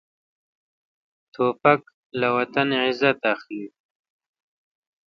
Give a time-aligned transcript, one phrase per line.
[1.33, 1.81] توپک
[2.19, 3.65] له وطن عزت اخلي.